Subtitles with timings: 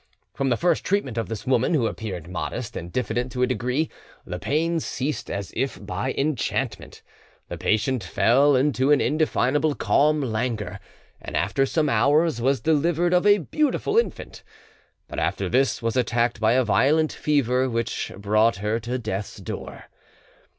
[0.33, 3.87] From the first treatment of this woman, who appeared modest and diffident to a degree,
[4.25, 7.03] the pains ceased as if by enchantment;
[7.49, 10.79] the patient fell into an indefinable calm languor,
[11.21, 14.41] and after some hours was delivered of a beautiful infant;
[15.07, 19.85] but after this was attacked by a violent fever which brought her to death's door.